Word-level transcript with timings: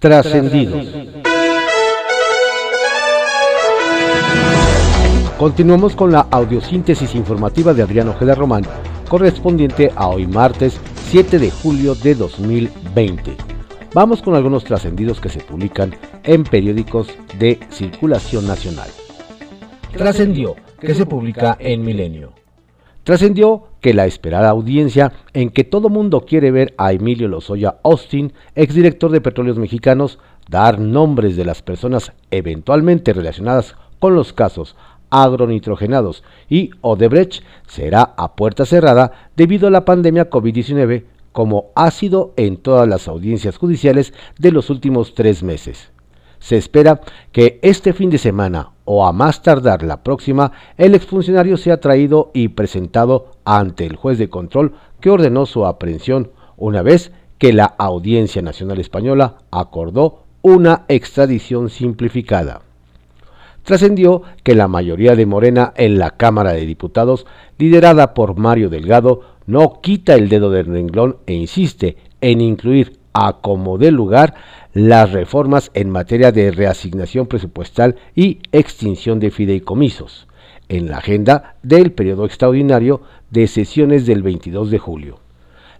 Trascendidos. 0.00 0.86
Continuamos 5.36 5.94
con 5.94 6.10
la 6.10 6.20
audiosíntesis 6.30 7.14
informativa 7.14 7.74
de 7.74 7.82
Adriano 7.82 8.12
Ojeda 8.12 8.34
Román, 8.34 8.62
correspondiente 9.10 9.92
a 9.94 10.08
hoy 10.08 10.26
martes 10.26 10.80
7 11.10 11.38
de 11.38 11.50
julio 11.50 11.94
de 11.94 12.14
2020. 12.14 13.36
Vamos 13.92 14.22
con 14.22 14.34
algunos 14.34 14.64
trascendidos 14.64 15.20
que 15.20 15.28
se 15.28 15.40
publican 15.40 15.94
en 16.22 16.44
periódicos 16.44 17.08
de 17.38 17.60
circulación 17.68 18.46
nacional. 18.46 18.88
Trascendió 19.92 20.56
que 20.80 20.94
se 20.94 21.04
publica 21.04 21.58
en 21.60 21.82
Milenio. 21.82 22.39
Trascendió 23.04 23.64
que 23.80 23.94
la 23.94 24.06
esperada 24.06 24.50
audiencia 24.50 25.12
en 25.32 25.50
que 25.50 25.64
todo 25.64 25.88
mundo 25.88 26.26
quiere 26.26 26.50
ver 26.50 26.74
a 26.76 26.92
Emilio 26.92 27.28
Lozoya 27.28 27.76
Austin, 27.82 28.32
exdirector 28.54 29.10
de 29.10 29.20
Petróleos 29.20 29.58
Mexicanos, 29.58 30.18
dar 30.48 30.78
nombres 30.78 31.36
de 31.36 31.44
las 31.44 31.62
personas 31.62 32.12
eventualmente 32.30 33.12
relacionadas 33.12 33.74
con 33.98 34.14
los 34.14 34.32
casos 34.32 34.76
agronitrogenados 35.10 36.22
y 36.48 36.70
Odebrecht 36.82 37.42
será 37.66 38.14
a 38.16 38.36
puerta 38.36 38.64
cerrada 38.64 39.30
debido 39.36 39.66
a 39.66 39.70
la 39.70 39.84
pandemia 39.84 40.30
COVID-19, 40.30 41.04
como 41.32 41.70
ha 41.74 41.90
sido 41.90 42.32
en 42.36 42.56
todas 42.56 42.88
las 42.88 43.08
audiencias 43.08 43.56
judiciales 43.56 44.12
de 44.38 44.52
los 44.52 44.70
últimos 44.70 45.14
tres 45.14 45.42
meses. 45.42 45.90
Se 46.40 46.56
espera 46.56 47.00
que 47.30 47.60
este 47.62 47.92
fin 47.92 48.10
de 48.10 48.18
semana 48.18 48.70
o 48.84 49.06
a 49.06 49.12
más 49.12 49.42
tardar 49.42 49.84
la 49.84 50.02
próxima, 50.02 50.50
el 50.76 50.96
exfuncionario 50.96 51.56
sea 51.56 51.78
traído 51.78 52.32
y 52.34 52.48
presentado 52.48 53.30
ante 53.44 53.86
el 53.86 53.94
juez 53.94 54.18
de 54.18 54.28
control 54.28 54.74
que 55.00 55.10
ordenó 55.10 55.46
su 55.46 55.64
aprehensión 55.64 56.32
una 56.56 56.82
vez 56.82 57.12
que 57.38 57.52
la 57.52 57.66
Audiencia 57.66 58.42
Nacional 58.42 58.80
Española 58.80 59.36
acordó 59.50 60.24
una 60.42 60.84
extradición 60.88 61.70
simplificada. 61.70 62.62
Trascendió 63.62 64.22
que 64.42 64.54
la 64.54 64.68
mayoría 64.68 65.14
de 65.14 65.26
Morena 65.26 65.72
en 65.76 65.98
la 65.98 66.10
Cámara 66.12 66.52
de 66.52 66.66
Diputados, 66.66 67.26
liderada 67.58 68.14
por 68.14 68.36
Mario 68.36 68.70
Delgado, 68.70 69.20
no 69.46 69.80
quita 69.80 70.14
el 70.14 70.28
dedo 70.28 70.50
del 70.50 70.66
renglón 70.66 71.18
e 71.26 71.34
insiste 71.34 71.96
en 72.20 72.40
incluir 72.40 72.98
a 73.12 73.38
como 73.40 73.78
de 73.78 73.90
lugar 73.90 74.34
las 74.72 75.12
reformas 75.12 75.70
en 75.74 75.90
materia 75.90 76.32
de 76.32 76.50
reasignación 76.50 77.26
presupuestal 77.26 77.96
y 78.14 78.38
extinción 78.52 79.18
de 79.18 79.30
fideicomisos 79.30 80.28
en 80.68 80.88
la 80.88 80.98
agenda 80.98 81.56
del 81.62 81.92
periodo 81.92 82.24
extraordinario 82.24 83.02
de 83.30 83.46
sesiones 83.48 84.06
del 84.06 84.22
22 84.22 84.70
de 84.70 84.78
julio. 84.78 85.18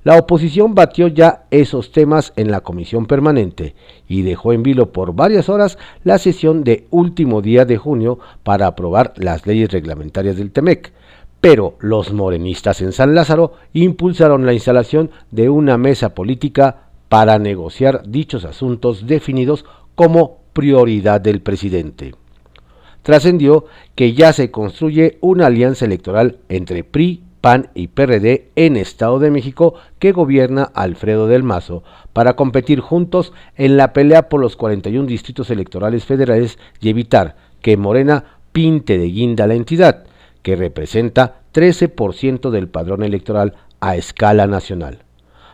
La 0.03 0.17
oposición 0.17 0.75
batió 0.75 1.09
ya 1.09 1.45
esos 1.51 1.93
temas 1.93 2.33
en 2.37 2.51
la 2.51 2.63
comisión 2.63 3.07
permanente 3.07 3.75
y 4.09 4.23
dejó 4.23 4.53
en 4.53 4.63
vilo 4.63 4.93
por 4.93 5.15
varias 5.15 5.49
horas 5.49 5.79
la 6.05 6.19
sesión 6.19 6.65
de 6.65 6.87
último 6.91 7.43
día 7.43 7.67
de 7.67 7.77
junio 7.77 8.19
para 8.43 8.67
aprobar 8.67 9.13
las 9.17 9.47
leyes 9.47 9.71
reglamentarias 9.71 10.37
del 10.37 10.53
TEMEC. 10.53 10.93
Pero 11.41 11.77
los 11.81 12.13
morenistas 12.13 12.81
en 12.81 12.93
San 12.93 13.15
Lázaro 13.15 13.53
impulsaron 13.73 14.47
la 14.47 14.55
instalación 14.55 15.11
de 15.31 15.51
una 15.51 15.77
mesa 15.77 16.15
política 16.15 16.90
para 17.11 17.41
negociar 17.41 18.05
dichos 18.07 18.45
asuntos 18.45 19.09
definidos 19.09 19.65
como 19.97 20.39
prioridad 20.53 21.21
del 21.21 21.43
presidente. 21.43 22.15
Trascendió 23.03 23.65
que 23.97 24.13
ya 24.13 24.33
se 24.33 24.53
construye 24.53 25.19
una 25.21 25.47
alianza 25.47 25.87
electoral 25.87 26.39
entre 26.49 26.85
PRI, 26.85 27.25
PAN 27.41 27.71
y 27.75 27.89
PRD 27.89 28.51
en 28.55 28.77
Estado 28.77 29.19
de 29.19 29.33
México 29.33 29.75
que 29.99 30.13
gobierna 30.13 30.63
Alfredo 30.63 31.27
del 31.27 31.43
Mazo 31.43 31.83
para 32.13 32.37
competir 32.37 32.79
juntos 32.79 33.33
en 33.57 33.77
la 33.77 33.93
pelea 33.93 34.29
por 34.29 34.41
los 34.41 34.55
41 34.55 35.09
distritos 35.09 35.51
electorales 35.51 36.05
federales 36.05 36.61
y 36.81 36.91
evitar 36.91 37.35
que 37.61 37.77
Morena 37.77 38.39
pinte 38.53 38.99
de 38.99 39.07
guinda 39.07 39.49
la 39.49 39.55
entidad, 39.55 40.05
que 40.43 40.55
representa 40.55 41.41
13% 41.53 42.51
del 42.51 42.69
padrón 42.69 43.03
electoral 43.03 43.55
a 43.81 43.97
escala 43.97 44.47
nacional 44.47 45.03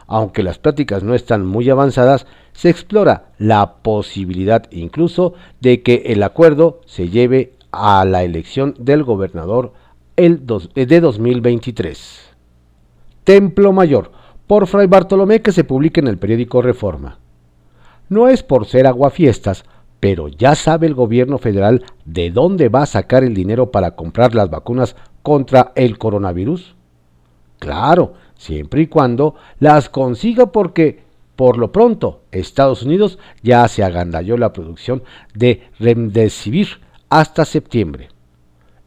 aunque 0.06 0.42
las 0.42 0.58
pláticas 0.58 1.02
no 1.02 1.14
están 1.14 1.44
muy 1.44 1.68
avanzadas, 1.70 2.26
se 2.52 2.70
explora 2.70 3.30
la 3.38 3.76
posibilidad 3.82 4.64
incluso 4.70 5.34
de 5.60 5.82
que 5.82 6.04
el 6.06 6.22
acuerdo 6.22 6.80
se 6.86 7.08
lleve 7.08 7.52
a 7.72 8.04
la 8.04 8.22
elección 8.24 8.74
del 8.78 9.04
gobernador 9.04 9.72
el 10.16 10.42
eh, 10.74 10.86
de 10.86 11.00
2023. 11.00 12.34
Templo 13.24 13.72
Mayor, 13.72 14.12
por 14.46 14.66
Fray 14.66 14.86
Bartolomé 14.86 15.42
que 15.42 15.52
se 15.52 15.64
publica 15.64 16.00
en 16.00 16.08
el 16.08 16.18
periódico 16.18 16.62
Reforma. 16.62 17.18
No 18.08 18.28
es 18.28 18.42
por 18.42 18.66
ser 18.66 18.86
aguafiestas, 18.86 19.64
pero 20.00 20.28
ya 20.28 20.54
sabe 20.54 20.86
el 20.86 20.94
gobierno 20.94 21.38
federal 21.38 21.84
de 22.04 22.30
dónde 22.30 22.68
va 22.68 22.82
a 22.82 22.86
sacar 22.86 23.24
el 23.24 23.34
dinero 23.34 23.70
para 23.70 23.96
comprar 23.96 24.34
las 24.34 24.48
vacunas 24.48 24.94
contra 25.22 25.72
el 25.74 25.98
coronavirus. 25.98 26.76
Claro, 27.58 28.14
siempre 28.36 28.82
y 28.82 28.86
cuando 28.86 29.34
las 29.58 29.88
consiga 29.88 30.52
porque 30.52 31.04
por 31.36 31.58
lo 31.58 31.70
pronto 31.70 32.22
Estados 32.32 32.82
Unidos 32.82 33.18
ya 33.42 33.66
se 33.68 33.84
agandalló 33.84 34.36
la 34.36 34.52
producción 34.52 35.02
de 35.34 35.68
Remdesivir 35.78 36.80
hasta 37.10 37.44
septiembre. 37.44 38.08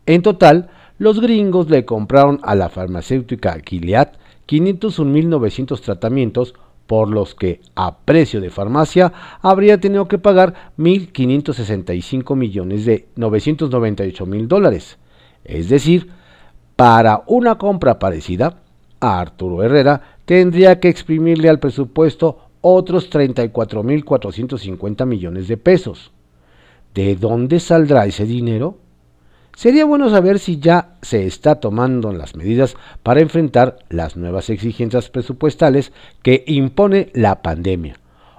En 0.05 0.21
total, 0.21 0.69
los 0.97 1.21
gringos 1.21 1.69
le 1.69 1.85
compraron 1.85 2.39
a 2.43 2.55
la 2.55 2.69
farmacéutica 2.69 3.57
Gilead 3.65 4.13
501.900 4.47 5.79
tratamientos 5.81 6.55
por 6.87 7.07
los 7.07 7.35
que 7.35 7.61
a 7.75 7.99
precio 7.99 8.41
de 8.41 8.49
farmacia 8.49 9.13
habría 9.41 9.79
tenido 9.79 10.07
que 10.07 10.17
pagar 10.17 10.71
1.565 10.79 12.35
millones 12.35 12.83
de 12.83 13.07
998 13.15 14.25
mil 14.25 14.47
dólares. 14.47 14.97
Es 15.45 15.69
decir, 15.69 16.09
para 16.75 17.21
una 17.27 17.59
compra 17.59 17.99
parecida, 17.99 18.63
a 18.99 19.19
Arturo 19.19 19.63
Herrera 19.63 20.01
tendría 20.25 20.79
que 20.79 20.89
exprimirle 20.89 21.49
al 21.49 21.59
presupuesto 21.59 22.39
otros 22.61 23.09
34.450 23.09 25.05
millones 25.05 25.47
de 25.47 25.57
pesos. 25.57 26.11
¿De 26.93 27.15
dónde 27.15 27.59
saldrá 27.59 28.05
ese 28.05 28.25
dinero? 28.25 28.77
Sería 29.55 29.85
bueno 29.85 30.09
saber 30.09 30.39
si 30.39 30.59
ya 30.59 30.95
se 31.01 31.25
está 31.25 31.55
tomando 31.55 32.13
las 32.13 32.35
medidas 32.35 32.75
para 33.03 33.21
enfrentar 33.21 33.79
las 33.89 34.15
nuevas 34.15 34.49
exigencias 34.49 35.09
presupuestales 35.09 35.91
que 36.21 36.43
impone 36.47 37.09
la 37.13 37.41
pandemia. 37.41 37.95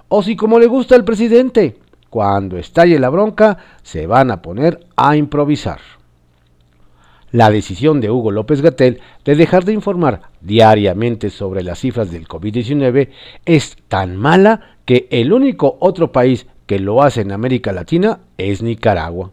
O 0.07 0.23
si 0.23 0.35
como 0.35 0.59
le 0.59 0.65
gusta 0.65 0.95
al 0.95 1.05
presidente, 1.05 1.77
cuando 2.09 2.57
estalle 2.57 2.99
la 2.99 3.09
bronca, 3.09 3.57
se 3.83 4.07
van 4.07 4.31
a 4.31 4.41
poner 4.41 4.85
a 4.95 5.15
improvisar. 5.15 5.79
La 7.31 7.49
decisión 7.49 8.01
de 8.01 8.11
Hugo 8.11 8.31
López 8.31 8.61
Gatel 8.61 8.99
de 9.23 9.35
dejar 9.35 9.63
de 9.63 9.71
informar 9.71 10.21
diariamente 10.41 11.29
sobre 11.29 11.63
las 11.63 11.79
cifras 11.79 12.11
del 12.11 12.27
COVID-19 12.27 13.09
es 13.45 13.77
tan 13.87 14.17
mala 14.17 14.75
que 14.83 15.07
el 15.11 15.31
único 15.31 15.77
otro 15.79 16.11
país 16.11 16.47
que 16.65 16.79
lo 16.79 17.01
hace 17.01 17.21
en 17.21 17.31
América 17.31 17.71
Latina 17.71 18.19
es 18.37 18.61
Nicaragua. 18.61 19.31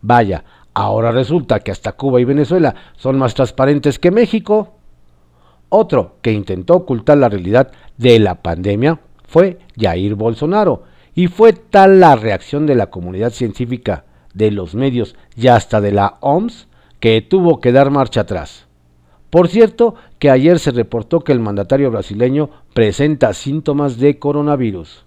Vaya, 0.00 0.44
ahora 0.72 1.12
resulta 1.12 1.60
que 1.60 1.70
hasta 1.70 1.92
Cuba 1.92 2.22
y 2.22 2.24
Venezuela 2.24 2.74
son 2.96 3.18
más 3.18 3.34
transparentes 3.34 3.98
que 3.98 4.10
México. 4.10 4.76
Otro 5.68 6.16
que 6.22 6.32
intentó 6.32 6.74
ocultar 6.74 7.18
la 7.18 7.28
realidad 7.28 7.70
de 7.98 8.18
la 8.18 8.36
pandemia 8.36 8.98
fue 9.26 9.58
Jair 9.78 10.14
Bolsonaro, 10.14 10.84
y 11.14 11.26
fue 11.26 11.52
tal 11.52 12.00
la 12.00 12.16
reacción 12.16 12.66
de 12.66 12.76
la 12.76 12.86
comunidad 12.86 13.30
científica, 13.30 14.04
de 14.32 14.50
los 14.50 14.74
medios 14.74 15.16
y 15.36 15.48
hasta 15.48 15.80
de 15.80 15.92
la 15.92 16.16
OMS 16.20 16.68
que 17.00 17.22
tuvo 17.22 17.60
que 17.60 17.72
dar 17.72 17.90
marcha 17.90 18.22
atrás. 18.22 18.66
Por 19.30 19.48
cierto, 19.48 19.94
que 20.18 20.30
ayer 20.30 20.58
se 20.58 20.70
reportó 20.70 21.20
que 21.20 21.32
el 21.32 21.40
mandatario 21.40 21.90
brasileño 21.90 22.50
presenta 22.74 23.32
síntomas 23.32 23.98
de 23.98 24.18
coronavirus. 24.18 25.06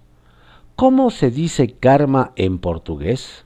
¿Cómo 0.76 1.10
se 1.10 1.30
dice 1.30 1.74
karma 1.78 2.32
en 2.36 2.58
portugués? 2.58 3.44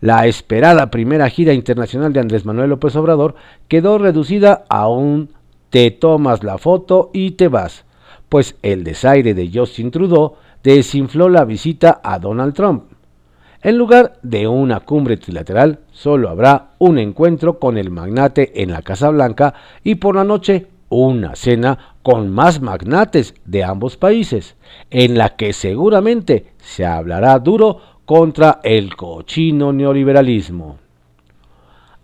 La 0.00 0.26
esperada 0.26 0.90
primera 0.90 1.28
gira 1.30 1.54
internacional 1.54 2.12
de 2.12 2.20
Andrés 2.20 2.44
Manuel 2.44 2.70
López 2.70 2.94
Obrador 2.94 3.34
quedó 3.68 3.98
reducida 3.98 4.64
a 4.68 4.88
un 4.88 5.30
te 5.70 5.90
tomas 5.90 6.44
la 6.44 6.58
foto 6.58 7.10
y 7.12 7.32
te 7.32 7.48
vas, 7.48 7.84
pues 8.28 8.56
el 8.62 8.84
desaire 8.84 9.34
de 9.34 9.50
Justin 9.52 9.90
Trudeau 9.90 10.34
desinfló 10.62 11.28
la 11.28 11.44
visita 11.44 12.00
a 12.02 12.18
Donald 12.18 12.54
Trump. 12.54 12.84
En 13.60 13.76
lugar 13.76 14.18
de 14.22 14.46
una 14.46 14.80
cumbre 14.80 15.16
trilateral, 15.16 15.80
solo 15.90 16.28
habrá 16.28 16.70
un 16.78 16.98
encuentro 16.98 17.58
con 17.58 17.76
el 17.76 17.90
magnate 17.90 18.62
en 18.62 18.70
la 18.70 18.82
Casa 18.82 19.10
Blanca 19.10 19.54
y 19.82 19.96
por 19.96 20.14
la 20.14 20.22
noche 20.22 20.68
una 20.90 21.34
cena 21.34 21.96
con 22.02 22.30
más 22.30 22.60
magnates 22.62 23.34
de 23.44 23.64
ambos 23.64 23.96
países, 23.96 24.56
en 24.90 25.18
la 25.18 25.36
que 25.36 25.52
seguramente 25.52 26.52
se 26.58 26.86
hablará 26.86 27.38
duro 27.40 27.80
contra 28.04 28.60
el 28.62 28.94
cochino 28.94 29.72
neoliberalismo. 29.72 30.78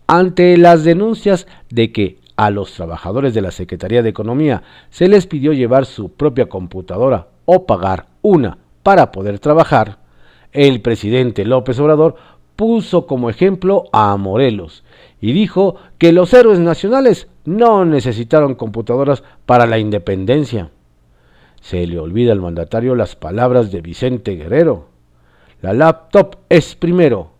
Ante 0.06 0.58
las 0.58 0.84
denuncias 0.84 1.46
de 1.70 1.92
que 1.92 2.18
a 2.36 2.50
los 2.50 2.72
trabajadores 2.72 3.32
de 3.32 3.40
la 3.40 3.52
Secretaría 3.52 4.02
de 4.02 4.08
Economía 4.10 4.64
se 4.90 5.08
les 5.08 5.26
pidió 5.28 5.52
llevar 5.52 5.86
su 5.86 6.10
propia 6.10 6.46
computadora 6.46 7.28
o 7.44 7.64
pagar 7.64 8.06
una 8.22 8.58
para 8.82 9.12
poder 9.12 9.38
trabajar, 9.38 10.03
el 10.54 10.80
presidente 10.80 11.44
López 11.44 11.78
Obrador 11.80 12.16
puso 12.56 13.06
como 13.06 13.28
ejemplo 13.28 13.84
a 13.92 14.16
Morelos 14.16 14.84
y 15.20 15.32
dijo 15.32 15.76
que 15.98 16.12
los 16.12 16.32
héroes 16.32 16.60
nacionales 16.60 17.28
no 17.44 17.84
necesitaron 17.84 18.54
computadoras 18.54 19.22
para 19.44 19.66
la 19.66 19.78
independencia. 19.78 20.70
Se 21.60 21.86
le 21.86 21.98
olvida 21.98 22.32
al 22.32 22.40
mandatario 22.40 22.94
las 22.94 23.16
palabras 23.16 23.72
de 23.72 23.80
Vicente 23.80 24.36
Guerrero. 24.36 24.88
La 25.60 25.72
laptop 25.72 26.36
es 26.48 26.74
primero. 26.74 27.32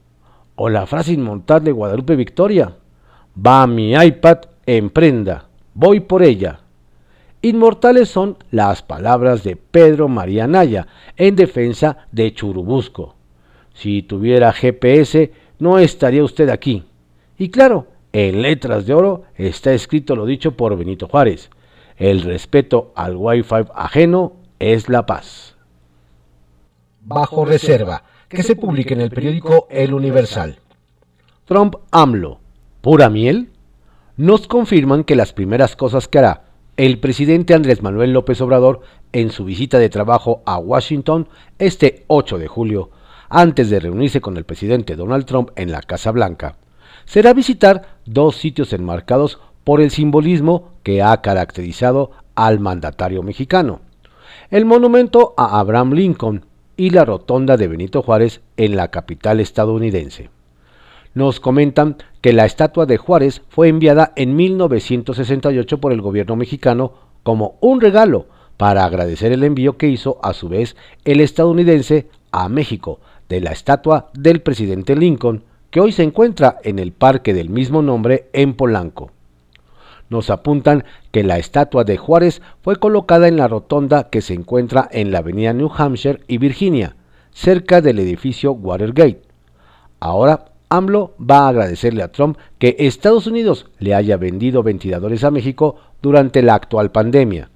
O 0.57 0.69
la 0.69 0.87
frase 0.87 1.13
inmortal 1.13 1.63
de 1.63 1.73
Guadalupe 1.73 2.17
Victoria. 2.17 2.77
Va 3.47 3.67
mi 3.67 3.93
iPad 3.93 4.39
en 4.67 4.91
prenda. 4.91 5.49
Voy 5.75 6.01
por 6.01 6.23
ella. 6.23 6.61
Inmortales 7.45 8.09
son 8.09 8.39
las 8.51 8.81
palabras 8.81 9.45
de 9.45 9.55
Pedro 9.57 10.09
María 10.09 10.47
Naya 10.47 10.87
en 11.19 11.37
defensa 11.37 12.07
de 12.11 12.33
Churubusco. 12.33 13.17
Si 13.75 14.01
tuviera 14.01 14.51
GPS, 14.55 15.31
no 15.59 15.79
estaría 15.79 16.25
usted 16.25 16.49
aquí. 16.49 16.85
Y 17.37 17.51
claro, 17.51 17.89
en 18.15 18.41
letras 18.41 18.87
de 18.87 18.95
oro 18.95 19.25
está 19.35 19.75
escrito 19.75 20.17
lo 20.17 20.25
dicho 20.25 20.53
por 20.57 20.75
Benito 20.75 21.07
Juárez. 21.07 21.51
El 21.99 22.23
respeto 22.23 22.95
al 22.97 23.15
Wi-Fi 23.15 23.67
ajeno 23.75 24.37
es 24.59 24.89
la 24.89 25.05
paz. 25.05 25.55
Bajo 27.03 27.45
reserva, 27.45 28.05
que 28.27 28.43
se 28.43 28.57
publique 28.57 28.95
en 28.95 29.03
el 29.03 29.11
periódico 29.11 29.67
El 29.69 29.93
Universal. 29.93 30.61
Trump 31.45 31.77
AMLO, 31.91 32.41
pura 32.81 33.11
miel. 33.11 33.51
Nos 34.17 34.49
confirman 34.49 35.05
que 35.05 35.15
las 35.15 35.35
primeras 35.35 35.77
cosas 35.77 36.09
que 36.09 36.21
hará 36.21 36.44
el 36.77 36.99
presidente 36.99 37.55
Andrés 37.55 37.83
Manuel 37.83 38.13
López 38.13 38.41
Obrador 38.41 38.81
en 39.13 39.31
su 39.31 39.45
visita 39.45 39.79
de 39.79 39.89
trabajo 39.89 40.43
a 40.45 40.59
Washington 40.59 41.29
este 41.59 42.05
8 42.09 42.39
de 42.39 42.49
julio, 42.49 42.91
antes 43.29 43.71
de 43.71 43.79
reunirse 43.79 44.21
con 44.21 44.37
el 44.37 44.45
presidente 44.45 44.97
Donald 44.97 45.25
Trump 45.25 45.51
en 45.55 45.71
la 45.71 45.83
Casa 45.83 46.11
Blanca, 46.11 46.57
será 47.05 47.33
visitar 47.33 47.99
dos 48.07 48.37
sitios 48.37 48.73
enmarcados 48.73 49.39
por 49.63 49.81
el 49.81 49.93
simbolismo 49.93 50.73
que 50.83 51.01
ha 51.01 51.21
caracterizado 51.21 52.11
al 52.35 52.59
mandatario 52.59 53.23
mexicano. 53.23 53.81
El 54.51 54.65
monumento 54.65 55.33
a 55.37 55.61
Abraham 55.61 55.93
Lincoln 55.93 56.45
y 56.77 56.91
la 56.91 57.05
rotonda 57.05 57.57
de 57.57 57.69
Benito 57.69 58.03
Juárez 58.03 58.41
en 58.57 58.75
la 58.75 58.89
capital 58.89 59.39
estadounidense 59.39 60.31
nos 61.15 61.41
comentan 61.41 61.97
que 62.21 62.33
la 62.33 62.45
estatua 62.45 62.87
de 62.87 62.97
Juárez 62.97 63.43
fue 63.49 63.69
enviada 63.69 64.13
en 64.17 64.37
1968 64.37 65.79
por 65.79 65.93
el 65.93 66.01
gobierno 66.01 66.37
mexicano 66.37 66.93
como 67.23 67.57
un 67.61 67.81
regalo 67.81 68.27
para 68.57 68.85
agradecer 68.85 69.33
el 69.33 69.45
envío 69.45 69.77
que 69.77 69.89
hizo 69.89 70.19
a 70.23 70.33
su 70.33 70.49
vez 70.49 70.77
el 71.05 71.21
estadounidense 71.21 72.09
a 72.33 72.49
México 72.49 73.01
de 73.29 73.41
la 73.41 73.53
estatua 73.53 74.11
del 74.13 74.43
presidente 74.43 74.97
Lincoln, 74.97 75.45
que 75.71 75.81
hoy 75.81 75.93
se 75.93 76.03
encuentra 76.03 76.59
en 76.63 76.79
el 76.79 76.93
parque 76.93 77.35
del 77.35 77.49
mismo 77.49 77.83
nombre 77.83 78.29
en 78.33 78.55
Polanco. 78.55 79.11
Nos 80.11 80.31
apuntan 80.31 80.85
que 81.11 81.25
la 81.25 81.39
estatua 81.39 81.85
de 81.85 81.97
Juárez 81.97 82.43
fue 82.63 82.77
colocada 82.77 83.27
en 83.27 83.37
la 83.37 83.49
rotonda 83.49 84.11
que 84.11 84.21
se 84.21 84.35
encuentra 84.35 84.89
en 84.93 85.11
la 85.11 85.19
avenida 85.19 85.53
New 85.53 85.71
Hampshire 85.75 86.21
y 86.29 86.39
Virginia, 86.39 86.97
cerca 87.33 87.81
del 87.81 87.99
edificio 87.99 88.53
Watergate. 88.53 89.23
Ahora 89.99 90.45
AMLO 90.69 91.15
va 91.19 91.47
a 91.47 91.49
agradecerle 91.49 92.03
a 92.03 92.13
Trump 92.13 92.39
que 92.59 92.77
Estados 92.79 93.27
Unidos 93.27 93.67
le 93.79 93.95
haya 93.95 94.17
vendido 94.17 94.63
ventiladores 94.63 95.25
a 95.25 95.31
México 95.31 95.77
durante 96.03 96.43
la 96.43 96.55
actual 96.55 96.91
pandemia. 96.91 97.51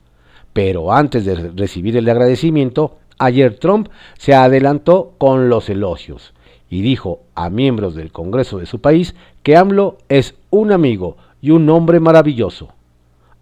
Pero 0.53 0.93
antes 0.93 1.25
de 1.25 1.35
recibir 1.57 1.97
el 1.97 2.09
agradecimiento, 2.09 2.99
ayer 3.19 3.59
Trump 3.59 3.89
se 4.19 4.35
adelantó 4.35 5.13
con 5.19 5.49
los 5.49 5.69
elogios 5.69 6.35
y 6.71 6.83
dijo 6.83 7.21
a 7.35 7.51
miembros 7.51 7.95
del 7.95 8.13
Congreso 8.13 8.59
de 8.59 8.67
su 8.67 8.81
país 8.81 9.15
que 9.43 9.57
AMLO 9.57 9.99
es 10.09 10.35
un 10.51 10.73
amigo 10.73 11.17
y 11.41 11.51
un 11.51 11.69
hombre 11.71 12.01
maravilloso. 12.01 12.69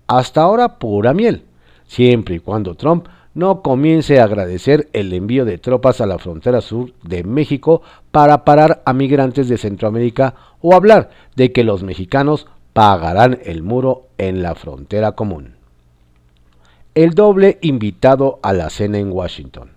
Hasta 0.06 0.42
ahora 0.42 0.78
pura 0.78 1.12
miel, 1.12 1.42
siempre 1.86 2.36
y 2.36 2.38
cuando 2.38 2.74
Trump 2.74 3.06
no 3.36 3.60
comience 3.60 4.18
a 4.18 4.24
agradecer 4.24 4.88
el 4.94 5.12
envío 5.12 5.44
de 5.44 5.58
tropas 5.58 6.00
a 6.00 6.06
la 6.06 6.18
frontera 6.18 6.62
sur 6.62 6.94
de 7.02 7.22
México 7.22 7.82
para 8.10 8.46
parar 8.46 8.82
a 8.86 8.94
migrantes 8.94 9.46
de 9.50 9.58
Centroamérica 9.58 10.34
o 10.62 10.74
hablar 10.74 11.10
de 11.36 11.52
que 11.52 11.62
los 11.62 11.82
mexicanos 11.82 12.46
pagarán 12.72 13.38
el 13.44 13.62
muro 13.62 14.06
en 14.16 14.42
la 14.42 14.54
frontera 14.54 15.12
común. 15.12 15.56
El 16.94 17.10
doble 17.10 17.58
invitado 17.60 18.40
a 18.42 18.54
la 18.54 18.70
cena 18.70 18.98
en 18.98 19.12
Washington. 19.12 19.72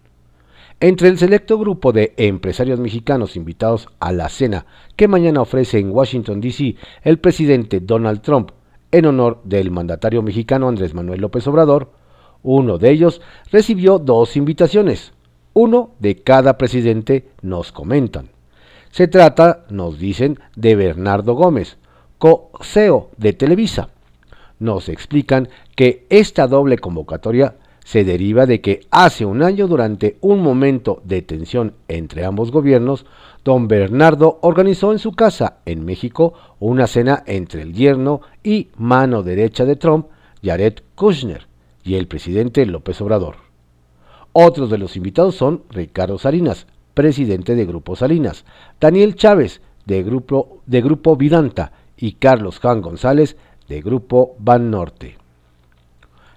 Entre 0.79 1.09
el 1.09 1.17
selecto 1.17 1.59
grupo 1.59 1.91
de 1.91 2.13
empresarios 2.15 2.79
mexicanos 2.79 3.35
invitados 3.35 3.89
a 4.00 4.13
la 4.13 4.29
cena 4.29 4.67
que 4.95 5.09
mañana 5.09 5.41
ofrece 5.41 5.79
en 5.79 5.91
Washington, 5.91 6.39
D.C. 6.39 6.77
el 7.03 7.19
presidente 7.19 7.81
Donald 7.81 8.21
Trump 8.21 8.51
en 8.94 9.06
honor 9.06 9.41
del 9.44 9.69
mandatario 9.69 10.21
mexicano 10.21 10.69
Andrés 10.69 10.94
Manuel 10.94 11.19
López 11.19 11.45
Obrador, 11.47 11.98
uno 12.44 12.77
de 12.77 12.91
ellos 12.91 13.21
recibió 13.51 14.00
dos 14.00 14.38
invitaciones, 14.38 15.13
uno 15.53 15.91
de 16.00 16.21
cada 16.21 16.57
presidente, 16.57 17.30
nos 17.41 17.71
comentan. 17.71 18.30
Se 18.91 19.07
trata, 19.07 19.65
nos 19.69 20.00
dicen, 20.00 20.39
de 20.56 20.75
Bernardo 20.75 21.33
Gómez, 21.33 21.77
co-CEO 22.18 23.09
de 23.18 23.33
Televisa. 23.33 23.89
Nos 24.59 24.89
explican 24.89 25.50
que 25.75 26.06
esta 26.09 26.47
doble 26.47 26.77
convocatoria 26.77 27.56
se 27.89 28.03
deriva 28.03 28.45
de 28.45 28.62
que 28.62 28.81
hace 28.92 29.25
un 29.25 29.42
año, 29.42 29.68
durante 29.68 30.18
un 30.21 30.42
momento 30.42 31.01
de 31.06 31.24
tensión 31.24 31.74
entre 31.88 32.24
ambos 32.24 32.51
gobiernos, 32.51 33.06
don 33.44 33.68
Bernardo 33.68 34.38
organizó 34.42 34.92
en 34.92 35.00
su 35.00 35.13
casa 35.13 35.57
en 35.65 35.85
México 35.85 36.33
una 36.59 36.85
cena 36.85 37.24
entre 37.25 37.63
el 37.63 37.74
yerno 37.74 38.21
y 38.44 38.68
mano 38.77 39.24
derecha 39.24 39.65
de 39.65 39.75
Trump, 39.75 40.06
Jared 40.44 40.75
Kushner, 40.94 41.48
y 41.89 41.95
el 41.95 42.07
presidente 42.07 42.68
López 42.68 43.01
Obrador. 43.01 43.38
Otros 44.31 44.69
de 44.69 44.77
los 44.77 44.95
invitados 44.95 45.33
son 45.33 45.63
Ricardo 45.71 46.19
Salinas, 46.19 46.68
presidente 46.94 47.56
de 47.56 47.65
Grupo 47.65 47.95
Salinas, 47.95 48.45
Daniel 48.80 49.15
Chávez, 49.15 49.62
de 49.88 50.03
Grupo, 50.03 50.62
de 50.68 50.81
Grupo 50.81 51.15
Vidanta, 51.15 51.71
y 51.97 52.12
Carlos 52.12 52.59
Juan 52.59 52.83
González, 52.83 53.38
de 53.68 53.81
Grupo 53.81 54.36
Ban 54.38 54.69
Norte. 54.69 55.18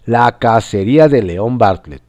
La 0.06 0.38
cacería 0.38 1.08
de 1.08 1.22
León 1.22 1.58
Bartlett. 1.58 2.02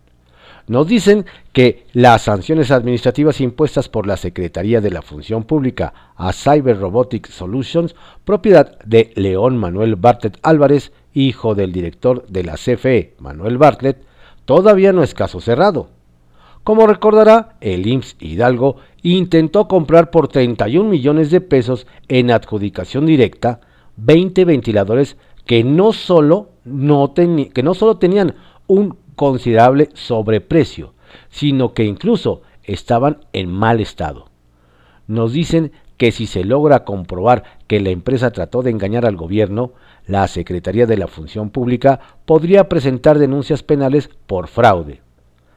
Nos 0.67 0.87
dicen 0.87 1.25
que 1.51 1.85
las 1.91 2.21
sanciones 2.21 2.71
administrativas 2.71 3.41
impuestas 3.41 3.89
por 3.89 4.07
la 4.07 4.15
Secretaría 4.15 4.79
de 4.79 4.89
la 4.89 5.01
Función 5.01 5.43
Pública 5.43 6.13
a 6.15 6.31
Cyber 6.31 6.79
Robotics 6.79 7.33
Solutions, 7.33 7.93
propiedad 8.23 8.79
de 8.85 9.11
León 9.15 9.57
Manuel 9.57 9.97
Bartlett 9.97 10.37
Álvarez, 10.43 10.93
hijo 11.13 11.55
del 11.55 11.71
director 11.71 12.25
de 12.27 12.43
la 12.43 12.53
CFE, 12.53 13.15
Manuel 13.19 13.57
Bartlett, 13.57 14.03
todavía 14.45 14.93
no 14.93 15.03
es 15.03 15.13
caso 15.13 15.39
cerrado. 15.39 15.89
Como 16.63 16.87
recordará, 16.87 17.55
el 17.59 17.85
IMSS 17.87 18.15
Hidalgo 18.19 18.77
intentó 19.01 19.67
comprar 19.67 20.11
por 20.11 20.29
31 20.29 20.89
millones 20.89 21.29
de 21.29 21.41
pesos 21.41 21.87
en 22.07 22.31
adjudicación 22.31 23.05
directa 23.05 23.59
20 23.97 24.45
ventiladores 24.45 25.17
que 25.45 25.63
no 25.63 25.91
solo, 25.91 26.49
no 26.63 27.13
que 27.13 27.63
no 27.63 27.73
solo 27.73 27.97
tenían 27.97 28.35
un 28.67 28.97
considerable 29.15 29.89
sobreprecio, 29.93 30.93
sino 31.29 31.73
que 31.73 31.83
incluso 31.83 32.41
estaban 32.63 33.19
en 33.33 33.51
mal 33.51 33.81
estado. 33.81 34.29
Nos 35.07 35.33
dicen 35.33 35.73
que 35.97 36.11
si 36.11 36.27
se 36.27 36.43
logra 36.43 36.85
comprobar 36.85 37.43
que 37.67 37.81
la 37.81 37.89
empresa 37.89 38.31
trató 38.31 38.63
de 38.63 38.71
engañar 38.71 39.05
al 39.05 39.15
gobierno, 39.15 39.73
la 40.05 40.27
Secretaría 40.27 40.85
de 40.85 40.97
la 40.97 41.07
Función 41.07 41.49
Pública 41.49 41.99
podría 42.25 42.69
presentar 42.69 43.19
denuncias 43.19 43.63
penales 43.63 44.09
por 44.27 44.47
fraude. 44.47 45.01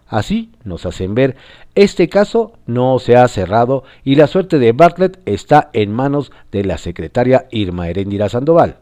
Así 0.08 0.52
nos 0.62 0.86
hacen 0.86 1.14
ver, 1.14 1.36
este 1.74 2.08
caso 2.08 2.52
no 2.66 2.98
se 3.00 3.16
ha 3.16 3.26
cerrado 3.26 3.82
y 4.04 4.14
la 4.14 4.28
suerte 4.28 4.58
de 4.58 4.72
Bartlett 4.72 5.20
está 5.26 5.68
en 5.72 5.92
manos 5.92 6.30
de 6.52 6.64
la 6.64 6.78
secretaria 6.78 7.46
Irma 7.50 7.88
Herendira 7.88 8.28
Sandoval. 8.28 8.76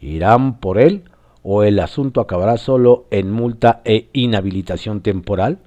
¿Irán 0.00 0.58
por 0.58 0.78
él 0.78 1.04
o 1.42 1.62
el 1.62 1.78
asunto 1.78 2.22
acabará 2.22 2.56
solo 2.56 3.04
en 3.10 3.30
multa 3.30 3.82
e 3.84 4.08
inhabilitación 4.14 5.02
temporal? 5.02 5.58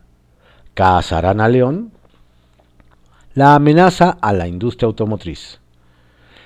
¿Cazarán 0.74 1.40
a 1.40 1.50
León? 1.50 1.92
La 3.36 3.54
amenaza 3.54 4.18
a 4.22 4.34
la 4.34 4.48
industria 4.48 4.88
automotriz. 4.88 5.60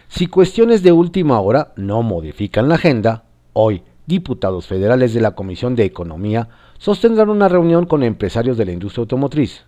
Si 0.09 0.27
cuestiones 0.27 0.83
de 0.83 0.93
última 0.93 1.39
hora 1.41 1.73
no 1.75 2.01
modifican 2.01 2.69
la 2.69 2.75
agenda, 2.75 3.25
hoy 3.53 3.83
diputados 4.05 4.65
federales 4.65 5.13
de 5.13 5.21
la 5.21 5.31
Comisión 5.35 5.75
de 5.75 5.83
Economía 5.83 6.47
sostendrán 6.77 7.29
una 7.29 7.49
reunión 7.49 7.85
con 7.85 8.03
empresarios 8.03 8.57
de 8.57 8.65
la 8.65 8.71
industria 8.71 9.01
automotriz, 9.01 9.65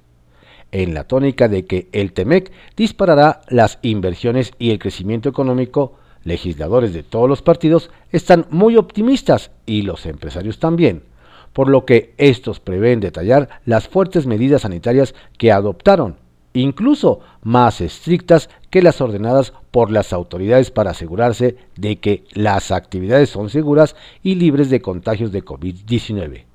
en 0.71 0.93
la 0.93 1.03
tónica 1.03 1.49
de 1.49 1.65
que 1.65 1.89
el 1.91 2.13
TEMEC 2.13 2.51
disparará 2.77 3.41
las 3.49 3.79
inversiones 3.81 4.53
y 4.59 4.71
el 4.71 4.79
crecimiento 4.79 5.27
económico, 5.27 5.95
legisladores 6.23 6.93
de 6.93 7.03
todos 7.03 7.27
los 7.27 7.41
partidos 7.41 7.89
están 8.11 8.45
muy 8.49 8.77
optimistas 8.77 9.51
y 9.65 9.81
los 9.81 10.05
empresarios 10.05 10.59
también, 10.59 11.03
por 11.51 11.69
lo 11.69 11.85
que 11.85 12.13
estos 12.17 12.59
prevén 12.59 13.01
detallar 13.01 13.49
las 13.65 13.89
fuertes 13.89 14.25
medidas 14.25 14.61
sanitarias 14.61 15.15
que 15.37 15.51
adoptaron, 15.51 16.15
incluso 16.53 17.19
más 17.41 17.81
estrictas 17.81 18.49
que 18.69 18.81
las 18.81 19.01
ordenadas 19.01 19.53
por 19.71 19.91
las 19.91 20.13
autoridades 20.13 20.71
para 20.71 20.91
asegurarse 20.91 21.57
de 21.75 21.97
que 21.97 22.23
las 22.33 22.71
actividades 22.71 23.29
son 23.29 23.49
seguras 23.49 23.95
y 24.23 24.35
libres 24.35 24.69
de 24.69 24.81
contagios 24.81 25.31
de 25.31 25.43
COVID-19. 25.43 26.45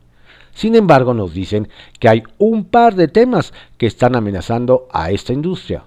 Sin 0.52 0.76
embargo, 0.76 1.14
nos 1.14 1.34
dicen 1.34 1.68
que 1.98 2.08
hay 2.08 2.22
un 2.38 2.64
par 2.64 2.94
de 2.94 3.08
temas 3.08 3.52
que 3.76 3.86
están 3.86 4.14
amenazando 4.14 4.86
a 4.92 5.10
esta 5.10 5.32
industria, 5.32 5.84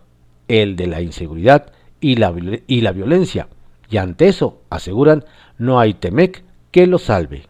el 0.48 0.76
de 0.76 0.88
la 0.88 1.02
inseguridad 1.02 1.72
y 2.02 2.16
la, 2.16 2.34
y 2.68 2.82
la 2.82 2.92
violencia, 2.92 3.48
y 3.90 3.98
ante 3.98 4.28
eso, 4.28 4.62
aseguran, 4.70 5.24
no 5.58 5.80
hay 5.80 5.94
Temec 5.94 6.44
que 6.72 6.86
lo 6.86 7.00
salve. 7.00 7.48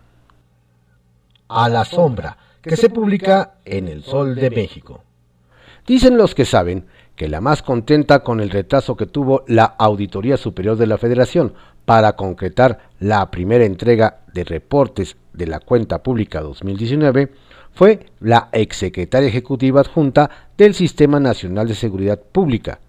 A 1.48 1.70
la 1.70 1.86
sombra, 1.86 2.38
que 2.62 2.78
se 2.78 2.90
publica 2.90 3.56
en 3.66 3.88
El 3.88 4.04
Sol 4.04 4.36
de 4.36 4.50
México. 4.50 5.04
Dicen 5.88 6.18
los 6.18 6.36
que 6.36 6.44
saben 6.44 6.86
que 7.16 7.30
la 7.30 7.40
más 7.40 7.64
contenta 7.64 8.20
con 8.20 8.42
el 8.42 8.50
retraso 8.50 8.98
que 8.98 9.06
tuvo 9.06 9.46
la 9.48 9.64
Auditoría 9.64 10.36
Superior 10.36 10.76
de 10.76 10.86
la 10.86 10.98
Federación 10.98 11.54
para 11.86 12.18
concretar 12.18 12.90
la 13.00 13.32
primera 13.32 13.64
entrega 13.64 14.20
de 14.34 14.44
reportes 14.44 15.16
de 15.32 15.48
la 15.48 15.62
cuenta 15.62 16.04
pública 16.04 16.42
2019 16.42 17.32
fue 17.74 18.08
la 18.20 18.50
exsecretaria 18.52 19.30
ejecutiva 19.30 19.80
adjunta 19.80 20.30
del 20.58 20.74
Sistema 20.74 21.22
Nacional 21.22 21.70
de 21.70 21.76
Seguridad 21.76 22.20
Pública, 22.20 22.80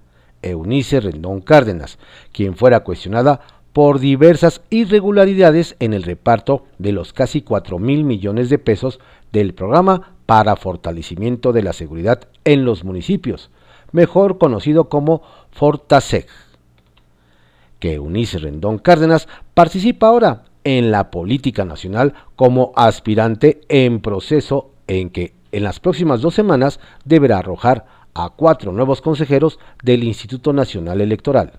Eunice 0.43 0.99
Rendón 0.99 1.41
Cárdenas, 1.41 1.99
quien 2.33 2.57
fuera 2.57 2.81
cuestionada 2.81 3.41
por 3.73 4.01
diversas 4.01 4.61
irregularidades 4.71 5.77
en 5.79 5.93
el 5.93 6.03
reparto 6.03 6.65
de 6.79 6.91
los 6.91 7.13
casi 7.13 7.43
4 7.43 7.79
mil 7.79 8.03
millones 8.03 8.51
de 8.51 8.59
pesos 8.59 8.99
del 9.31 9.55
programa 9.55 10.18
para 10.29 10.57
fortalecimiento 10.57 11.55
de 11.55 11.63
la 11.63 11.73
seguridad 11.73 12.29
en 12.45 12.67
los 12.67 12.85
municipios, 12.85 13.49
mejor 13.93 14.37
conocido 14.37 14.91
como 14.91 15.23
Fortaseg. 15.53 16.27
Que 17.79 17.95
Eunice 17.95 18.37
Rendón 18.37 18.77
Cárdenas 18.77 19.27
participa 19.55 20.09
ahora 20.09 20.45
en 20.65 20.91
la 20.91 21.11
política 21.11 21.65
nacional 21.65 22.13
como 22.37 22.75
aspirante 22.77 23.63
en 23.71 24.01
proceso 24.01 24.73
en 24.87 25.09
que 25.09 25.33
en 25.51 25.63
las 25.63 25.81
próximas 25.81 26.21
dos 26.21 26.35
semanas 26.35 26.79
deberá 27.07 27.39
arrojar 27.39 27.87
a 28.13 28.29
cuatro 28.29 28.71
nuevos 28.71 29.01
consejeros 29.01 29.59
del 29.83 30.05
Instituto 30.05 30.53
Nacional 30.53 31.01
Electoral, 31.01 31.53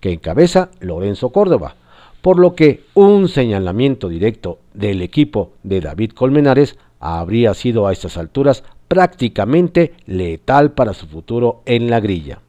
que 0.00 0.12
encabeza 0.12 0.70
Lorenzo 0.80 1.28
Córdoba, 1.28 1.74
por 2.22 2.38
lo 2.38 2.54
que 2.54 2.84
un 2.94 3.28
señalamiento 3.28 4.08
directo 4.08 4.60
del 4.72 5.02
equipo 5.02 5.52
de 5.62 5.82
David 5.82 6.12
Colmenares 6.12 6.78
habría 7.00 7.54
sido 7.54 7.86
a 7.86 7.92
estas 7.92 8.16
alturas 8.16 8.64
prácticamente 8.88 9.94
letal 10.06 10.72
para 10.72 10.94
su 10.94 11.06
futuro 11.06 11.62
en 11.66 11.90
la 11.90 12.00
grilla. 12.00 12.40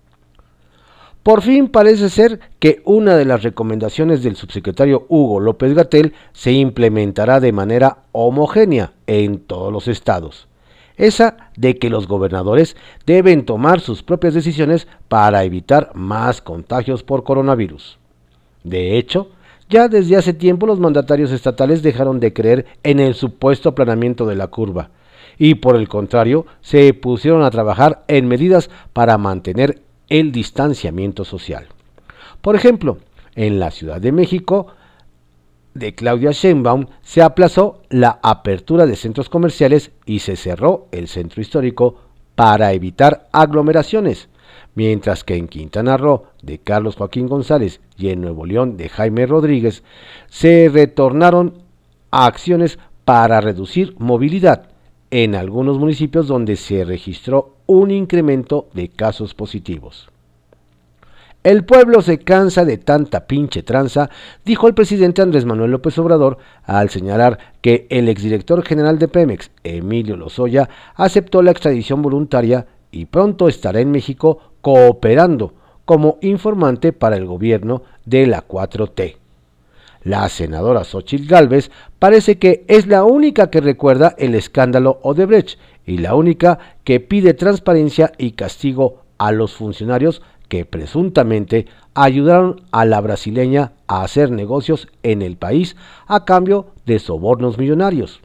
Por 1.24 1.42
fin 1.42 1.68
parece 1.68 2.10
ser 2.10 2.40
que 2.60 2.82
una 2.86 3.16
de 3.18 3.26
las 3.26 3.44
recomendaciones 3.44 4.24
del 4.24 4.36
subsecretario 4.36 5.06
Hugo 5.10 5.40
López 5.40 5.74
Gatel 5.74 6.14
se 6.32 6.54
implementará 6.54 7.40
de 7.40 7.52
manera 7.52 8.00
homogénea 8.14 8.94
en 9.06 9.40
todos 9.40 9.72
los 9.72 9.88
estados. 9.88 10.48
Esa 10.96 11.52
de 11.56 11.78
que 11.78 11.90
los 11.90 12.08
gobernadores 12.08 12.76
deben 13.06 13.46
tomar 13.46 13.80
sus 13.80 14.02
propias 14.02 14.34
decisiones 14.34 14.88
para 15.08 15.44
evitar 15.44 15.92
más 15.94 16.42
contagios 16.42 17.04
por 17.04 17.24
coronavirus. 17.24 18.00
De 18.64 18.98
hecho, 18.98 19.30
ya 19.70 19.88
desde 19.88 20.18
hace 20.18 20.34
tiempo 20.34 20.66
los 20.66 20.80
mandatarios 20.80 21.32
estatales 21.32 21.84
dejaron 21.84 22.20
de 22.20 22.34
creer 22.34 22.66
en 22.84 23.00
el 23.00 23.14
supuesto 23.14 23.70
aplanamiento 23.70 24.26
de 24.26 24.36
la 24.36 24.48
curva 24.48 24.90
y 25.38 25.56
por 25.56 25.76
el 25.76 25.88
contrario 25.88 26.46
se 26.62 26.94
pusieron 26.94 27.44
a 27.44 27.52
trabajar 27.52 28.04
en 28.08 28.28
medidas 28.28 28.70
para 28.94 29.18
mantener 29.18 29.82
el 30.10 30.32
distanciamiento 30.32 31.24
social. 31.24 31.68
Por 32.42 32.56
ejemplo, 32.56 32.98
en 33.36 33.60
la 33.60 33.72
Ciudad 33.72 34.02
de 34.02 34.12
México, 34.12 34.68
de 35.74 35.96
Claudia 35.96 36.32
Sheinbaum 36.32 36.88
se 37.02 37.22
aplazó 37.22 37.82
la 37.90 38.20
apertura 38.22 38.86
de 38.86 38.96
centros 38.96 39.30
comerciales 39.30 39.92
y 40.06 40.20
se 40.20 40.36
cerró 40.36 40.88
el 40.92 41.08
centro 41.08 41.42
histórico 41.42 41.96
para 42.36 42.74
evitar 42.74 43.28
aglomeraciones, 43.32 44.30
mientras 44.80 45.26
que 45.26 45.36
en 45.36 45.50
Quintana 45.50 45.98
Roo 45.98 46.24
de 46.42 46.58
Carlos 46.60 46.96
Joaquín 46.96 47.28
González 47.28 47.82
y 47.98 48.12
en 48.12 48.22
Nuevo 48.22 48.46
León 48.46 48.78
de 48.78 48.88
Jaime 48.88 49.26
Rodríguez 49.26 49.84
se 50.30 50.70
retornaron 50.72 51.56
a 52.12 52.26
acciones 52.28 52.80
para 53.04 53.42
reducir 53.42 53.94
movilidad 53.98 54.70
en 55.12 55.36
algunos 55.36 55.78
municipios 55.78 56.30
donde 56.30 56.56
se 56.56 56.86
registró 56.86 57.56
un 57.66 57.92
incremento 57.92 58.70
de 58.74 58.88
casos 58.88 59.34
positivos. 59.34 60.08
El 61.44 61.66
pueblo 61.66 62.02
se 62.02 62.20
cansa 62.20 62.64
de 62.64 62.78
tanta 62.78 63.28
pinche 63.28 63.64
tranza, 63.64 64.10
dijo 64.46 64.70
el 64.70 64.76
presidente 64.76 65.22
Andrés 65.22 65.44
Manuel 65.44 65.72
López 65.72 65.98
Obrador 65.98 66.38
al 66.64 66.90
señalar 66.90 67.38
que 67.60 67.86
el 67.90 68.08
exdirector 68.08 68.64
general 68.64 68.98
de 68.98 69.10
Pemex, 69.10 69.52
Emilio 69.62 70.16
Lozoya, 70.16 70.70
aceptó 70.96 71.42
la 71.42 71.52
extradición 71.52 72.02
voluntaria 72.02 72.66
y 72.92 73.06
pronto 73.06 73.48
estará 73.48 73.82
en 73.82 73.92
México 73.92 74.49
cooperando 74.62 75.54
como 75.86 76.18
informante 76.22 76.94
para 76.94 77.18
el 77.18 77.26
gobierno 77.26 77.82
de 78.06 78.28
la 78.28 78.48
4T. 78.48 79.16
La 80.04 80.30
senadora 80.30 80.84
Xochitl 80.84 81.28
Gálvez 81.28 81.72
parece 82.00 82.38
que 82.38 82.64
es 82.68 82.88
la 82.88 83.04
única 83.04 83.50
que 83.50 83.60
recuerda 83.60 84.16
el 84.18 84.34
escándalo 84.34 85.00
Odebrecht 85.04 85.60
y 85.86 85.98
la 85.98 86.16
única 86.16 86.60
que 86.84 87.00
pide 87.00 87.34
transparencia 87.34 88.14
y 88.18 88.32
castigo 88.32 89.02
a 89.18 89.32
los 89.32 89.56
funcionarios 89.56 90.22
que 90.48 90.66
presuntamente 90.66 91.68
ayudaron 91.94 92.62
a 92.72 92.86
la 92.86 93.02
brasileña 93.02 93.74
a 93.88 94.04
hacer 94.04 94.32
negocios 94.32 94.88
en 95.04 95.22
el 95.22 95.36
país 95.36 95.76
a 96.08 96.26
cambio 96.26 96.68
de 96.86 97.00
sobornos 97.00 97.58
millonarios. 97.58 98.22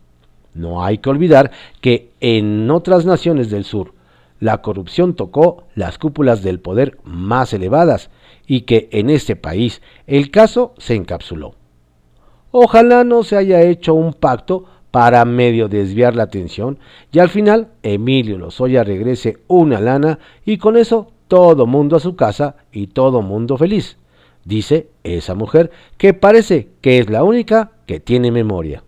No 0.54 0.84
hay 0.84 0.98
que 0.98 1.10
olvidar 1.10 1.50
que 1.80 2.10
en 2.20 2.70
otras 2.70 3.04
naciones 3.04 3.50
del 3.50 3.64
sur 3.64 3.92
la 4.40 4.62
corrupción 4.62 5.14
tocó 5.14 5.64
las 5.74 5.98
cúpulas 5.98 6.42
del 6.42 6.60
poder 6.60 6.98
más 7.04 7.52
elevadas 7.52 8.10
y 8.46 8.62
que 8.62 8.88
en 8.92 9.10
este 9.10 9.36
país 9.36 9.82
el 10.06 10.30
caso 10.30 10.74
se 10.78 10.94
encapsuló. 10.94 11.54
Ojalá 12.50 13.04
no 13.04 13.24
se 13.24 13.36
haya 13.36 13.62
hecho 13.62 13.94
un 13.94 14.12
pacto 14.12 14.66
para 14.90 15.24
medio 15.24 15.66
desviar 15.66 16.14
la 16.14 16.22
atención 16.22 16.78
y 17.10 17.18
al 17.18 17.28
final 17.28 17.72
Emilio 17.82 18.38
Lozoya 18.38 18.84
regrese 18.84 19.38
una 19.48 19.80
lana 19.80 20.20
y 20.44 20.58
con 20.58 20.76
eso 20.76 21.10
todo 21.26 21.66
mundo 21.66 21.96
a 21.96 22.00
su 22.00 22.14
casa 22.14 22.54
y 22.70 22.86
todo 22.86 23.20
mundo 23.20 23.56
feliz, 23.56 23.98
dice 24.44 24.90
esa 25.02 25.34
mujer 25.34 25.72
que 25.96 26.14
parece 26.14 26.68
que 26.80 27.00
es 27.00 27.10
la 27.10 27.24
única 27.24 27.72
que 27.86 27.98
tiene 27.98 28.30
memoria. 28.30 28.83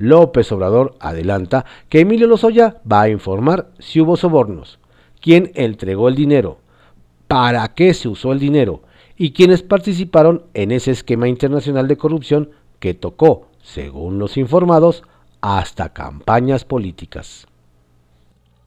López 0.00 0.50
Obrador 0.50 0.96
adelanta 0.98 1.66
que 1.90 2.00
Emilio 2.00 2.26
Lozoya 2.26 2.78
va 2.90 3.02
a 3.02 3.10
informar 3.10 3.68
si 3.78 4.00
hubo 4.00 4.16
sobornos, 4.16 4.78
quién 5.20 5.52
entregó 5.54 6.08
el 6.08 6.14
dinero, 6.14 6.58
para 7.28 7.68
qué 7.74 7.92
se 7.92 8.08
usó 8.08 8.32
el 8.32 8.38
dinero 8.38 8.80
y 9.18 9.32
quiénes 9.32 9.62
participaron 9.62 10.44
en 10.54 10.72
ese 10.72 10.90
esquema 10.90 11.28
internacional 11.28 11.86
de 11.86 11.98
corrupción 11.98 12.50
que 12.78 12.94
tocó, 12.94 13.48
según 13.62 14.18
los 14.18 14.38
informados, 14.38 15.04
hasta 15.42 15.92
campañas 15.92 16.64
políticas. 16.64 17.46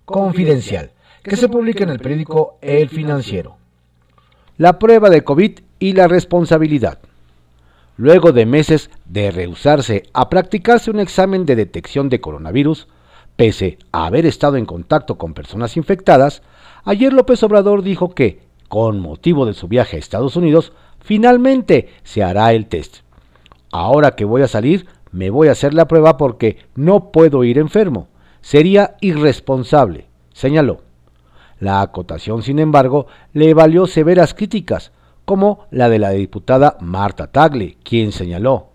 Confidencial, 0.05 0.91
que 1.23 1.35
se 1.35 1.49
publica 1.49 1.83
en 1.83 1.89
el 1.89 1.99
periódico 1.99 2.59
El 2.61 2.89
Financiero. 2.89 3.57
La 4.57 4.77
prueba 4.77 5.09
de 5.09 5.23
COVID 5.23 5.61
y 5.79 5.93
la 5.93 6.07
responsabilidad. 6.07 6.99
Luego 7.95 8.31
de 8.31 8.45
meses 8.45 8.89
de 9.05 9.29
rehusarse 9.29 10.03
a 10.13 10.29
practicarse 10.29 10.89
un 10.89 10.99
examen 10.99 11.45
de 11.45 11.55
detección 11.55 12.09
de 12.09 12.21
coronavirus, 12.21 12.87
pese 13.35 13.77
a 13.91 14.07
haber 14.07 14.25
estado 14.25 14.57
en 14.57 14.65
contacto 14.65 15.17
con 15.17 15.33
personas 15.35 15.77
infectadas, 15.77 16.41
ayer 16.85 17.13
López 17.13 17.43
Obrador 17.43 17.83
dijo 17.83 18.15
que, 18.15 18.41
con 18.67 18.99
motivo 18.99 19.45
de 19.45 19.53
su 19.53 19.67
viaje 19.67 19.97
a 19.97 19.99
Estados 19.99 20.35
Unidos, 20.35 20.73
finalmente 21.01 21.89
se 22.03 22.23
hará 22.23 22.53
el 22.53 22.65
test. 22.65 22.97
Ahora 23.71 24.15
que 24.15 24.25
voy 24.25 24.41
a 24.41 24.47
salir, 24.47 24.87
me 25.11 25.29
voy 25.29 25.47
a 25.47 25.51
hacer 25.51 25.75
la 25.75 25.87
prueba 25.87 26.17
porque 26.17 26.57
no 26.75 27.11
puedo 27.11 27.43
ir 27.43 27.59
enfermo. 27.59 28.07
Sería 28.41 28.95
irresponsable, 29.01 30.07
señaló. 30.33 30.81
La 31.59 31.81
acotación, 31.81 32.41
sin 32.41 32.57
embargo, 32.57 33.05
le 33.33 33.53
valió 33.53 33.85
severas 33.85 34.33
críticas, 34.33 34.91
como 35.25 35.65
la 35.71 35.89
de 35.89 35.99
la 35.99 36.11
diputada 36.11 36.77
Marta 36.81 37.27
Tagle, 37.27 37.77
quien 37.83 38.11
señaló, 38.11 38.67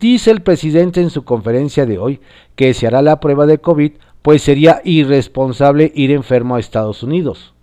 dice 0.00 0.30
el 0.30 0.42
presidente 0.42 1.00
en 1.00 1.10
su 1.10 1.24
conferencia 1.24 1.86
de 1.86 1.98
hoy 1.98 2.20
que 2.56 2.74
se 2.74 2.86
hará 2.86 3.02
la 3.02 3.20
prueba 3.20 3.46
de 3.46 3.58
COVID, 3.58 3.92
pues 4.22 4.42
sería 4.42 4.80
irresponsable 4.84 5.92
ir 5.94 6.10
enfermo 6.10 6.56
a 6.56 6.60
Estados 6.60 7.02
Unidos. 7.02 7.54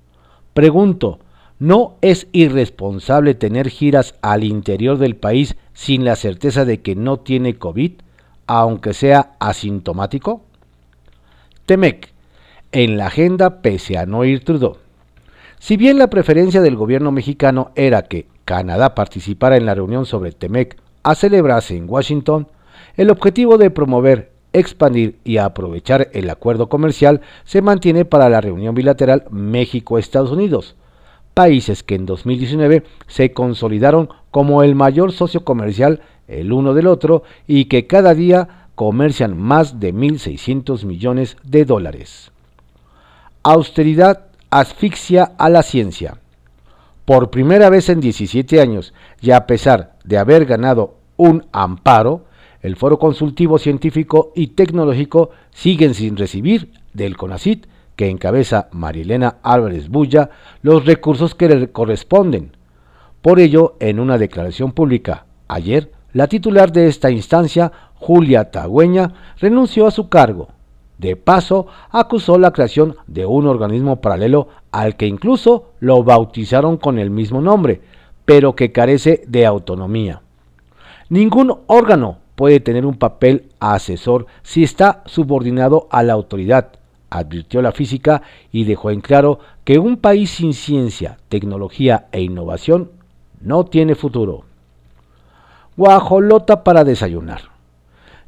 Pregunto, 0.53 1.19
¿no 1.59 1.95
es 2.01 2.27
irresponsable 2.31 3.35
tener 3.35 3.69
giras 3.69 4.15
al 4.21 4.43
interior 4.43 4.97
del 4.97 5.15
país 5.15 5.55
sin 5.73 6.05
la 6.05 6.15
certeza 6.15 6.65
de 6.65 6.81
que 6.81 6.95
no 6.95 7.17
tiene 7.19 7.57
COVID? 7.57 7.91
aunque 8.47 8.93
sea 8.93 9.31
asintomático? 9.39 10.41
Temec, 11.65 12.09
en 12.71 12.97
la 12.97 13.07
agenda 13.07 13.61
pese 13.61 13.97
a 13.97 14.05
no 14.05 14.23
ir 14.25 14.43
Trudeau. 14.43 14.77
Si 15.65 15.77
bien 15.77 15.97
la 15.97 16.11
preferencia 16.11 16.61
del 16.61 16.75
gobierno 16.75 17.11
mexicano 17.11 17.71
era 17.73 18.03
que 18.03 18.27
Canadá 18.45 18.93
participara 18.93 19.57
en 19.57 19.65
la 19.65 19.73
reunión 19.73 20.05
sobre 20.05 20.31
Temec 20.31 20.77
a 21.01 21.15
celebrarse 21.15 21.75
en 21.75 21.89
Washington, 21.89 22.47
el 22.97 23.09
objetivo 23.09 23.57
de 23.57 23.71
promover, 23.71 24.31
expandir 24.53 25.17
y 25.23 25.37
aprovechar 25.37 26.09
el 26.13 26.29
acuerdo 26.29 26.69
comercial 26.69 27.21
se 27.45 27.63
mantiene 27.63 28.05
para 28.05 28.29
la 28.29 28.41
reunión 28.41 28.75
bilateral 28.75 29.25
México-Estados 29.31 30.29
Unidos, 30.29 30.75
países 31.33 31.81
que 31.81 31.95
en 31.95 32.05
2019 32.05 32.83
se 33.07 33.33
consolidaron 33.33 34.09
como 34.29 34.61
el 34.61 34.75
mayor 34.75 35.13
socio 35.13 35.43
comercial 35.43 36.01
el 36.27 36.53
uno 36.53 36.75
del 36.75 36.85
otro 36.85 37.23
y 37.47 37.65
que 37.65 37.87
cada 37.87 38.13
día 38.13 38.67
comercian 38.75 39.35
más 39.35 39.79
de 39.79 39.95
1.600 39.95 40.85
millones 40.85 41.37
de 41.41 41.65
dólares. 41.65 42.31
Austeridad 43.41 44.24
asfixia 44.59 45.33
a 45.37 45.49
la 45.49 45.63
ciencia. 45.63 46.17
Por 47.03 47.29
primera 47.29 47.69
vez 47.69 47.89
en 47.89 47.99
17 47.99 48.61
años, 48.61 48.93
y 49.21 49.31
a 49.31 49.45
pesar 49.47 49.95
de 50.05 50.17
haber 50.17 50.45
ganado 50.45 50.95
un 51.17 51.45
amparo, 51.51 52.25
el 52.61 52.77
Foro 52.77 52.97
Consultivo 52.97 53.59
Científico 53.59 54.31
y 54.33 54.47
Tecnológico 54.47 55.31
siguen 55.51 55.93
sin 55.93 56.15
recibir 56.15 56.71
del 56.93 57.17
CONACIT, 57.17 57.67
que 57.97 58.09
encabeza 58.09 58.69
Marilena 58.71 59.37
Álvarez 59.43 59.89
Bulla, 59.89 60.29
los 60.61 60.85
recursos 60.85 61.35
que 61.35 61.49
le 61.49 61.71
corresponden. 61.71 62.55
Por 63.21 63.41
ello, 63.41 63.75
en 63.81 63.99
una 63.99 64.17
declaración 64.17 64.71
pública 64.71 65.25
ayer, 65.49 65.91
la 66.13 66.27
titular 66.27 66.71
de 66.71 66.87
esta 66.87 67.11
instancia, 67.11 67.73
Julia 67.95 68.51
Tagüeña, 68.51 69.13
renunció 69.37 69.85
a 69.85 69.91
su 69.91 70.07
cargo. 70.07 70.54
De 70.97 71.15
paso, 71.15 71.67
acusó 71.91 72.37
la 72.37 72.51
creación 72.51 72.95
de 73.07 73.25
un 73.25 73.47
organismo 73.47 73.99
paralelo 73.99 74.47
al 74.71 74.95
que 74.95 75.07
incluso 75.07 75.71
lo 75.79 76.03
bautizaron 76.03 76.77
con 76.77 76.99
el 76.99 77.09
mismo 77.09 77.41
nombre, 77.41 77.81
pero 78.23 78.55
que 78.55 78.71
carece 78.71 79.23
de 79.27 79.45
autonomía. 79.45 80.21
Ningún 81.09 81.59
órgano 81.67 82.17
puede 82.35 82.59
tener 82.59 82.85
un 82.85 82.95
papel 82.95 83.49
asesor 83.59 84.25
si 84.41 84.63
está 84.63 85.03
subordinado 85.05 85.87
a 85.91 86.03
la 86.03 86.13
autoridad, 86.13 86.69
advirtió 87.09 87.61
la 87.61 87.71
física 87.71 88.21
y 88.51 88.63
dejó 88.63 88.89
en 88.89 89.01
claro 89.01 89.39
que 89.63 89.79
un 89.79 89.97
país 89.97 90.31
sin 90.31 90.53
ciencia, 90.53 91.17
tecnología 91.29 92.07
e 92.11 92.21
innovación 92.21 92.91
no 93.41 93.65
tiene 93.65 93.95
futuro. 93.95 94.43
Guajolota 95.77 96.63
para 96.63 96.83
desayunar. 96.83 97.41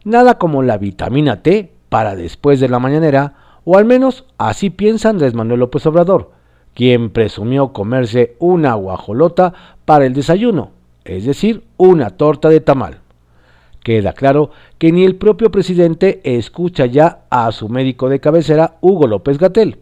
Nada 0.03 0.38
como 0.38 0.63
la 0.63 0.77
vitamina 0.77 1.41
T 1.41 1.71
para 1.89 2.15
después 2.15 2.60
de 2.60 2.70
la 2.70 2.79
mañanera, 2.79 3.34
o 3.63 3.77
al 3.77 3.86
menos 3.86 4.25
así 4.38 4.70
piensa 4.70 5.10
Andrés 5.10 5.34
Manuel 5.34 5.60
López 5.62 5.86
Obrador, 5.86 6.32
quien 6.74 7.10
presumió 7.10 7.74
comerse 7.74 8.36
una 8.39 8.74
guajolota 8.75 9.53
para 9.86 10.06
el 10.06 10.13
desayuno, 10.13 10.72
es 11.06 11.25
decir, 11.25 11.63
una 11.77 12.12
torta 12.12 12.50
de 12.50 12.60
tamal. 12.60 13.00
Queda 13.84 14.13
claro 14.13 14.51
que 14.77 14.91
ni 14.91 15.06
el 15.06 15.15
propio 15.15 15.50
presidente 15.50 16.22
escucha 16.24 16.86
ya 16.86 17.22
a 17.29 17.51
su 17.51 17.70
médico 17.70 18.10
de 18.10 18.20
cabecera, 18.20 18.75
Hugo 18.82 19.08
López 19.08 19.38
Gatel, 19.38 19.79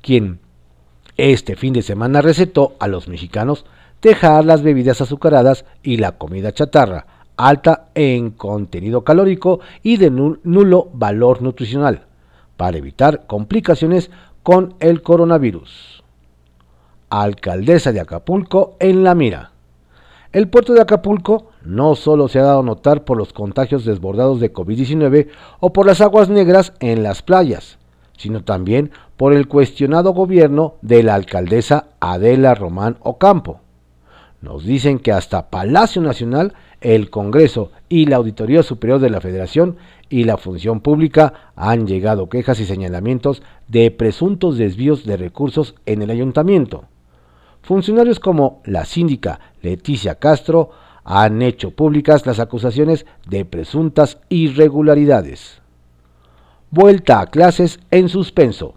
quien 0.00 0.38
este 1.16 1.56
fin 1.56 1.72
de 1.72 1.82
semana 1.82 2.22
recetó 2.22 2.76
a 2.78 2.86
los 2.86 3.08
mexicanos 3.08 3.66
dejar 4.00 4.44
las 4.44 4.62
bebidas 4.62 5.00
azucaradas 5.00 5.64
y 5.82 5.96
la 5.96 6.12
comida 6.12 6.52
chatarra, 6.52 7.06
alta 7.38 7.86
en 7.94 8.32
contenido 8.32 9.04
calórico 9.04 9.60
y 9.82 9.96
de 9.96 10.10
nulo 10.10 10.90
valor 10.92 11.40
nutricional, 11.40 12.02
para 12.58 12.76
evitar 12.76 13.26
complicaciones 13.26 14.10
con 14.42 14.74
el 14.80 15.00
coronavirus. 15.00 16.02
Alcaldesa 17.08 17.92
de 17.92 18.00
Acapulco 18.00 18.76
en 18.80 19.04
la 19.04 19.14
mira. 19.14 19.52
El 20.32 20.48
puerto 20.48 20.74
de 20.74 20.82
Acapulco 20.82 21.52
no 21.64 21.94
solo 21.94 22.28
se 22.28 22.38
ha 22.38 22.42
dado 22.42 22.60
a 22.60 22.64
notar 22.64 23.04
por 23.04 23.16
los 23.16 23.32
contagios 23.32 23.86
desbordados 23.86 24.40
de 24.40 24.52
COVID-19 24.52 25.28
o 25.60 25.72
por 25.72 25.86
las 25.86 26.02
aguas 26.02 26.28
negras 26.28 26.74
en 26.80 27.02
las 27.02 27.22
playas, 27.22 27.78
sino 28.18 28.44
también 28.44 28.90
por 29.16 29.32
el 29.32 29.48
cuestionado 29.48 30.12
gobierno 30.12 30.74
de 30.82 31.02
la 31.02 31.14
alcaldesa 31.14 31.86
Adela 32.00 32.54
Román 32.54 32.98
Ocampo. 33.00 33.60
Nos 34.40 34.64
dicen 34.64 34.98
que 34.98 35.12
hasta 35.12 35.50
Palacio 35.50 36.02
Nacional, 36.02 36.54
el 36.80 37.10
Congreso 37.10 37.70
y 37.88 38.06
la 38.06 38.16
Auditoría 38.16 38.62
Superior 38.62 39.00
de 39.00 39.10
la 39.10 39.20
Federación 39.20 39.76
y 40.08 40.24
la 40.24 40.36
Función 40.36 40.80
Pública 40.80 41.52
han 41.56 41.86
llegado 41.86 42.28
quejas 42.28 42.60
y 42.60 42.64
señalamientos 42.64 43.42
de 43.66 43.90
presuntos 43.90 44.58
desvíos 44.58 45.04
de 45.04 45.16
recursos 45.16 45.74
en 45.86 46.02
el 46.02 46.10
ayuntamiento. 46.10 46.84
Funcionarios 47.62 48.20
como 48.20 48.62
la 48.64 48.84
síndica 48.84 49.40
Leticia 49.62 50.14
Castro 50.16 50.70
han 51.04 51.42
hecho 51.42 51.70
públicas 51.70 52.26
las 52.26 52.38
acusaciones 52.38 53.06
de 53.26 53.44
presuntas 53.44 54.18
irregularidades. 54.28 55.60
Vuelta 56.70 57.20
a 57.20 57.26
clases 57.26 57.80
en 57.90 58.08
suspenso. 58.08 58.74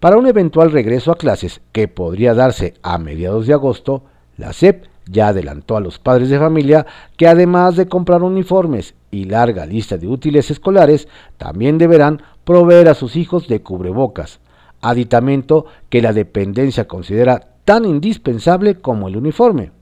Para 0.00 0.16
un 0.16 0.26
eventual 0.26 0.72
regreso 0.72 1.12
a 1.12 1.16
clases 1.16 1.60
que 1.72 1.88
podría 1.88 2.34
darse 2.34 2.74
a 2.82 2.98
mediados 2.98 3.46
de 3.46 3.52
agosto, 3.52 4.02
la 4.36 4.52
SEP 4.52 4.86
ya 5.10 5.28
adelantó 5.28 5.76
a 5.76 5.80
los 5.80 5.98
padres 5.98 6.28
de 6.28 6.38
familia 6.38 6.86
que 7.16 7.28
además 7.28 7.76
de 7.76 7.88
comprar 7.88 8.22
uniformes 8.22 8.94
y 9.10 9.24
larga 9.24 9.66
lista 9.66 9.96
de 9.96 10.06
útiles 10.06 10.50
escolares, 10.50 11.08
también 11.36 11.78
deberán 11.78 12.22
proveer 12.44 12.88
a 12.88 12.94
sus 12.94 13.16
hijos 13.16 13.48
de 13.48 13.60
cubrebocas, 13.62 14.40
aditamento 14.80 15.66
que 15.88 16.02
la 16.02 16.12
dependencia 16.12 16.86
considera 16.86 17.48
tan 17.64 17.84
indispensable 17.84 18.76
como 18.76 19.08
el 19.08 19.16
uniforme. 19.16 19.72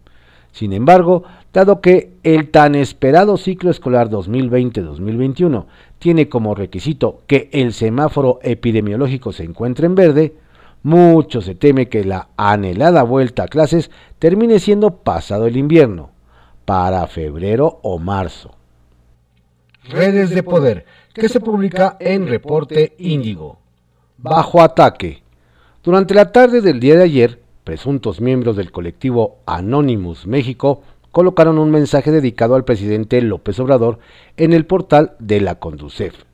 Sin 0.53 0.73
embargo, 0.73 1.25
dado 1.53 1.81
que 1.81 2.15
el 2.23 2.51
tan 2.51 2.75
esperado 2.75 3.37
ciclo 3.37 3.71
escolar 3.71 4.09
2020-2021 4.09 5.67
tiene 5.99 6.29
como 6.29 6.55
requisito 6.55 7.23
que 7.27 7.51
el 7.53 7.73
semáforo 7.75 8.39
epidemiológico 8.43 9.33
se 9.33 9.45
encuentre 9.45 9.87
en 9.87 9.95
verde, 9.95 10.35
mucho 10.87 11.41
se 11.41 11.57
teme 11.57 11.89
que 11.89 12.05
la 12.05 12.29
anhelada 12.37 13.03
vuelta 13.03 13.43
a 13.43 13.49
clases 13.49 13.91
termine 14.21 14.61
siendo 14.61 14.99
pasado 14.99 15.49
el 15.49 15.57
invierno, 15.57 16.11
para 16.65 17.05
febrero 17.09 17.81
o 17.83 17.99
marzo. 17.99 18.53
Redes 19.89 20.31
de 20.31 20.45
poder, 20.45 20.87
que 21.13 21.29
se 21.29 21.41
publica 21.41 21.97
en 21.99 22.29
Reporte 22.29 22.95
Índigo. 22.99 23.59
Bajo 24.17 24.63
ataque. 24.63 25.25
Durante 25.83 26.15
la 26.15 26.31
tarde 26.31 26.61
del 26.61 26.79
día 26.79 26.95
de 26.95 27.03
ayer, 27.03 27.43
presuntos 27.65 28.21
miembros 28.21 28.55
del 28.55 28.71
colectivo 28.71 29.39
Anonymous 29.45 30.29
México 30.29 30.83
colocaron 31.11 31.59
un 31.59 31.73
mensaje 31.73 32.13
dedicado 32.13 32.55
al 32.55 32.65
presidente 32.65 33.21
López 33.23 33.59
Obrador 33.59 33.99
en 34.37 34.53
el 34.53 34.67
portal 34.67 35.17
de 35.19 35.41
la 35.41 35.57
Conducef. 35.57 36.26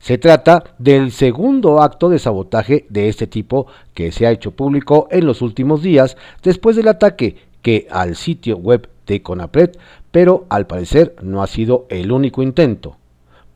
Se 0.00 0.18
trata 0.18 0.64
del 0.78 1.12
segundo 1.12 1.82
acto 1.82 2.08
de 2.08 2.18
sabotaje 2.18 2.86
de 2.88 3.08
este 3.08 3.26
tipo 3.26 3.66
que 3.94 4.12
se 4.12 4.26
ha 4.26 4.30
hecho 4.30 4.52
público 4.52 5.08
en 5.10 5.26
los 5.26 5.42
últimos 5.42 5.82
días 5.82 6.16
después 6.42 6.76
del 6.76 6.88
ataque 6.88 7.36
que 7.62 7.86
al 7.90 8.16
sitio 8.16 8.56
web 8.56 8.88
de 9.06 9.22
Conapred, 9.22 9.70
pero 10.10 10.46
al 10.48 10.66
parecer 10.66 11.16
no 11.22 11.42
ha 11.42 11.46
sido 11.46 11.86
el 11.88 12.12
único 12.12 12.42
intento, 12.42 12.96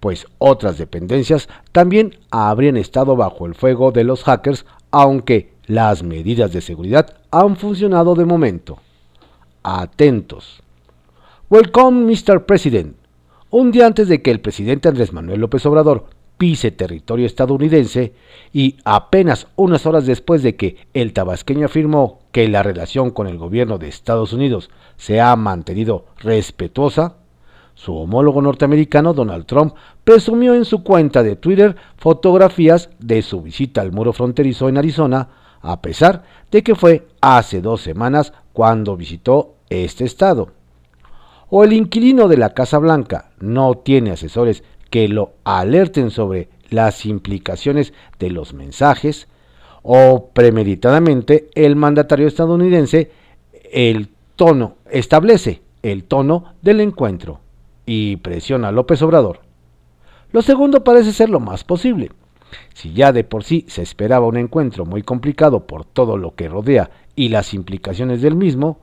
pues 0.01 0.27
otras 0.39 0.79
dependencias 0.79 1.49
también 1.71 2.19
habrían 2.31 2.77
estado 2.77 3.15
bajo 3.15 3.47
el 3.47 3.55
fuego 3.55 3.93
de 3.93 4.05
los 4.05 4.25
hackers, 4.25 4.67
aunque 4.91 5.53
las 5.67 6.03
medidas 6.03 6.53
de 6.53 6.61
seguridad 6.61 7.15
han 7.31 7.57
funcionado 7.57 8.15
de 8.15 8.25
momento. 8.25 8.79
Atentos. 9.63 10.61
Welcome, 11.49 12.13
Mr. 12.13 12.47
President. 12.47 12.97
Un 13.51 13.71
día 13.71 13.87
antes 13.87 14.09
de 14.09 14.23
que 14.23 14.31
el 14.31 14.41
presidente 14.41 14.89
Andrés 14.89 15.13
Manuel 15.13 15.41
López 15.41 15.65
Obrador 15.67 16.07
pise 16.39 16.71
territorio 16.71 17.27
estadounidense 17.27 18.15
y 18.53 18.77
apenas 18.85 19.47
unas 19.57 19.87
horas 19.87 20.07
después 20.07 20.43
de 20.43 20.57
que 20.57 20.77
el 20.95 21.13
tabasqueño 21.13 21.67
afirmó 21.67 22.21
que 22.33 22.49
la 22.49 22.63
relación 22.63 23.11
con 23.11 23.27
el 23.29 23.39
gobierno 23.39 23.79
de 23.79 23.89
Estados 23.89 24.33
Unidos 24.33 24.71
se 24.97 25.21
ha 25.21 25.35
mantenido 25.37 26.07
respetuosa, 26.19 27.17
su 27.75 27.97
homólogo 27.97 28.43
norteamericano 28.43 29.15
Donald 29.15 29.47
Trump 29.47 29.75
presumió 30.05 30.55
en 30.55 30.65
su 30.65 30.83
cuenta 30.83 31.23
de 31.23 31.37
Twitter 31.37 31.77
fotografías 31.97 32.91
de 32.99 33.23
su 33.23 33.43
visita 33.43 33.81
al 33.81 33.93
muro 33.93 34.13
fronterizo 34.13 34.69
en 34.69 34.79
Arizona, 34.79 35.29
a 35.61 35.81
pesar 35.81 36.25
de 36.51 36.63
que 36.63 36.75
fue 36.75 37.09
hace 37.21 37.61
dos 37.61 37.81
semanas 37.81 38.33
cuando 38.53 38.97
visitó 38.97 39.55
este 39.71 40.05
estado. 40.05 40.51
O 41.49 41.65
el 41.65 41.73
inquilino 41.73 42.29
de 42.29 42.37
la 42.37 42.51
Casa 42.51 42.79
Blanca 42.79 43.31
no 43.39 43.75
tiene 43.75 44.13
asesores 44.13 44.65
que 44.93 45.09
lo 45.09 45.33
alerten 45.45 46.11
sobre 46.11 46.51
las 46.69 47.07
implicaciones 47.07 47.95
de 48.19 48.29
los 48.29 48.53
mensajes 48.53 49.27
o 49.83 50.29
premeditadamente 50.35 51.49
el 51.55 51.77
mandatario 51.77 52.27
estadounidense 52.29 53.11
el 53.73 54.11
tono 54.37 54.77
establece 54.91 55.63
el 55.83 56.05
tono 56.05 56.53
del 56.61 56.81
encuentro 56.81 57.41
y 57.87 58.17
presiona 58.17 58.69
a 58.69 58.73
López 58.73 59.01
Obrador. 59.01 59.41
Lo 60.31 60.43
segundo 60.43 60.85
parece 60.85 61.15
ser 61.15 61.31
lo 61.31 61.41
más 61.41 61.65
posible. 61.65 62.11
Si 62.75 62.93
ya 62.93 63.13
de 63.13 63.25
por 63.25 63.45
sí 63.45 63.65
se 63.69 63.81
esperaba 63.81 64.27
un 64.27 64.37
encuentro 64.37 64.85
muy 64.85 65.03
complicado 65.03 65.67
por 65.67 65.87
todo 65.87 66.19
lo 66.19 66.35
que 66.35 66.51
rodea 66.51 66.91
y 67.17 67.31
las 67.31 67.55
implicaciones 67.55 68.21
del 68.21 68.37
mismo, 68.37 68.81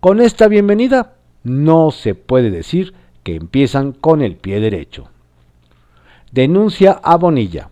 con 0.00 0.22
esta 0.22 0.48
bienvenida 0.48 1.16
no 1.44 1.90
se 1.90 2.14
puede 2.14 2.50
decir 2.50 2.94
que 3.22 3.36
empiezan 3.36 3.92
con 3.92 4.22
el 4.22 4.36
pie 4.36 4.58
derecho. 4.60 5.10
Denuncia 6.32 7.00
a 7.02 7.16
Bonilla. 7.16 7.70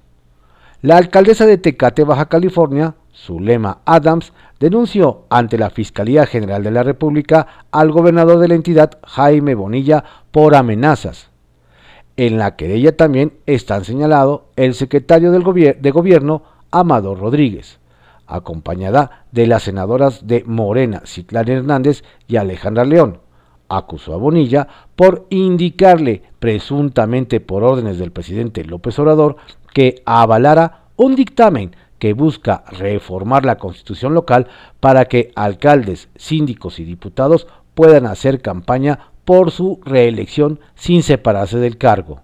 La 0.82 0.96
alcaldesa 0.96 1.46
de 1.46 1.58
Tecate, 1.58 2.02
Baja 2.02 2.26
California, 2.26 2.96
Zulema 3.14 3.78
Adams, 3.84 4.32
denunció 4.58 5.26
ante 5.30 5.58
la 5.58 5.70
Fiscalía 5.70 6.26
General 6.26 6.64
de 6.64 6.72
la 6.72 6.82
República 6.82 7.46
al 7.70 7.92
gobernador 7.92 8.38
de 8.38 8.48
la 8.48 8.54
entidad, 8.54 8.98
Jaime 9.04 9.54
Bonilla, 9.54 10.02
por 10.32 10.56
amenazas. 10.56 11.30
En 12.16 12.36
la 12.36 12.56
querella 12.56 12.96
también 12.96 13.34
están 13.46 13.84
señalados 13.84 14.40
el 14.56 14.74
secretario 14.74 15.30
de 15.30 15.90
gobierno, 15.90 16.42
Amador 16.72 17.20
Rodríguez, 17.20 17.78
acompañada 18.26 19.26
de 19.30 19.46
las 19.46 19.62
senadoras 19.62 20.26
de 20.26 20.42
Morena, 20.44 21.02
Citlán 21.06 21.48
Hernández 21.48 22.02
y 22.26 22.36
Alejandra 22.36 22.84
León. 22.84 23.20
Acusó 23.68 24.14
a 24.14 24.16
Bonilla 24.16 24.66
por 24.96 25.26
indicarle, 25.30 26.22
presuntamente 26.38 27.40
por 27.40 27.64
órdenes 27.64 27.98
del 27.98 28.12
presidente 28.12 28.64
López 28.64 28.98
Obrador, 28.98 29.36
que 29.74 30.02
avalara 30.06 30.84
un 30.96 31.14
dictamen 31.14 31.74
que 31.98 32.12
busca 32.12 32.64
reformar 32.70 33.44
la 33.44 33.58
constitución 33.58 34.14
local 34.14 34.46
para 34.80 35.06
que 35.06 35.32
alcaldes, 35.34 36.08
síndicos 36.16 36.78
y 36.78 36.84
diputados 36.84 37.46
puedan 37.74 38.06
hacer 38.06 38.40
campaña 38.40 39.10
por 39.24 39.50
su 39.50 39.80
reelección 39.84 40.60
sin 40.74 41.02
separarse 41.02 41.58
del 41.58 41.76
cargo. 41.76 42.22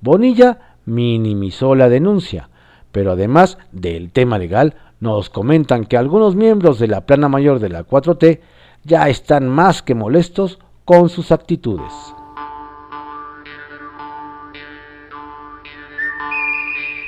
Bonilla 0.00 0.76
minimizó 0.84 1.74
la 1.74 1.88
denuncia, 1.88 2.50
pero 2.90 3.12
además 3.12 3.58
del 3.72 4.10
tema 4.10 4.38
legal, 4.38 4.74
nos 5.00 5.30
comentan 5.30 5.84
que 5.84 5.96
algunos 5.96 6.36
miembros 6.36 6.78
de 6.78 6.88
la 6.88 7.06
plana 7.06 7.28
mayor 7.28 7.58
de 7.58 7.70
la 7.70 7.84
4T 7.84 8.40
ya 8.84 9.08
están 9.08 9.48
más 9.48 9.82
que 9.82 9.94
molestos 9.94 10.58
con 10.84 11.08
sus 11.08 11.32
actitudes. 11.32 11.92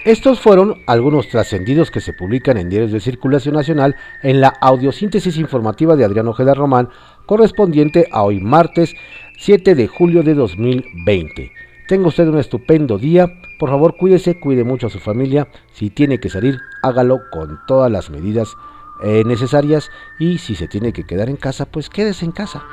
Estos 0.05 0.39
fueron 0.39 0.83
algunos 0.87 1.29
trascendidos 1.29 1.91
que 1.91 2.03
se 2.03 2.13
publican 2.13 2.59
en 2.59 2.69
diarios 2.69 2.93
de 2.93 3.01
circulación 3.01 3.55
nacional 3.55 3.97
en 4.23 4.43
la 4.43 4.53
audiosíntesis 4.61 5.39
informativa 5.39 5.97
de 5.97 6.05
Adriano 6.05 6.33
Ojeda 6.33 6.53
Román, 6.53 6.91
correspondiente 7.25 8.07
a 8.13 8.23
hoy 8.23 8.39
martes 8.39 8.95
7 9.39 9.75
de 9.75 9.89
julio 9.89 10.23
de 10.23 10.35
2020. 10.35 11.53
Tenga 11.89 12.09
usted 12.09 12.29
un 12.29 12.39
estupendo 12.39 12.99
día. 12.99 13.33
Por 13.59 13.71
favor, 13.71 13.97
cuídese, 13.97 14.39
cuide 14.39 14.63
mucho 14.63 14.89
a 14.89 14.91
su 14.91 14.99
familia. 14.99 15.49
Si 15.73 15.89
tiene 15.89 16.21
que 16.21 16.29
salir, 16.29 16.59
hágalo 16.83 17.21
con 17.31 17.61
todas 17.67 17.91
las 17.91 18.11
medidas 18.11 18.55
eh, 19.03 19.25
necesarias. 19.25 19.91
Y 20.19 20.39
si 20.39 20.55
se 20.55 20.69
tiene 20.69 20.93
que 20.93 21.05
quedar 21.05 21.29
en 21.29 21.37
casa, 21.37 21.67
pues 21.67 21.89
quédese 21.89 22.25
en 22.25 22.33
casa. 22.33 22.65